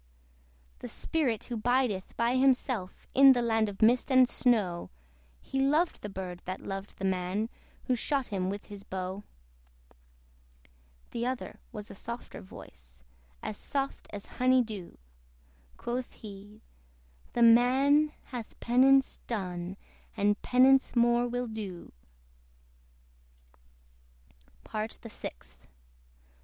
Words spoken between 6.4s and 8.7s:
that loved the man Who shot him with